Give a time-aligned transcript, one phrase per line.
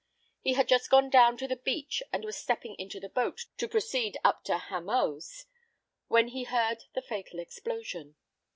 [0.41, 3.67] He had just gone down to the beach and was stepping into the boat to
[3.67, 5.45] proceed up to Hamoaze,
[6.07, 8.15] when he heard the fatal explosion.